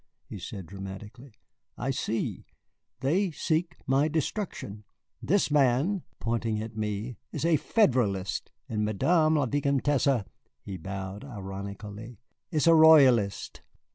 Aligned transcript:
he 0.25 0.39
said 0.39 0.65
dramatically, 0.65 1.31
"I 1.77 1.91
see, 1.91 2.47
they 3.01 3.29
seek 3.29 3.75
my 3.85 4.07
destruction. 4.07 4.83
This 5.21 5.51
man" 5.51 6.01
pointing 6.19 6.59
at 6.59 6.75
me 6.75 7.17
"is 7.31 7.45
a 7.45 7.55
Federalist, 7.57 8.49
and 8.67 8.83
Madame 8.83 9.35
la 9.35 9.45
Vicomtesse" 9.45 10.23
he 10.63 10.75
bowed 10.77 11.23
ironically 11.23 12.17
"is 12.49 12.65
a 12.65 12.73
Royalist." 12.73 13.61